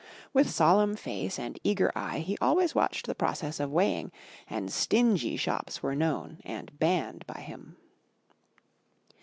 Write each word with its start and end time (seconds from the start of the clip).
With 0.33 0.49
solemn 0.49 0.95
face 0.95 1.37
and 1.37 1.59
eager 1.63 1.91
eye, 1.95 2.21
he 2.21 2.35
always 2.41 2.73
watched 2.73 3.05
the 3.05 3.13
process 3.13 3.59
of 3.59 3.69
weighing, 3.71 4.11
and 4.49 4.71
"stingy" 4.73 5.37
shops 5.37 5.83
were 5.83 5.93
known 5.95 6.39
and 6.43 6.71
banned 6.79 7.23
by 7.27 7.41
him. 7.41 7.77